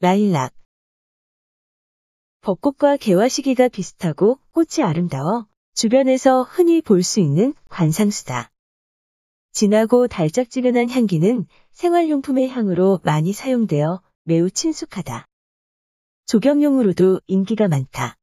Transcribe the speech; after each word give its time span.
라일락 0.00 0.52
벚꽃과 2.42 2.98
개화 2.98 3.28
시기가 3.28 3.66
비슷하고 3.66 4.38
꽃이 4.52 4.84
아름다워 4.84 5.48
주변에서 5.74 6.44
흔히 6.44 6.80
볼 6.82 7.02
수 7.02 7.18
있는 7.18 7.52
관상수다. 7.68 8.52
진하고 9.50 10.06
달짝지근한 10.06 10.88
향기는 10.88 11.46
생활용품의 11.72 12.48
향으로 12.48 13.00
많이 13.02 13.32
사용되어 13.32 14.00
매우 14.22 14.48
친숙하다. 14.50 15.26
조경용으로도 16.26 17.20
인기가 17.26 17.66
많다. 17.66 18.17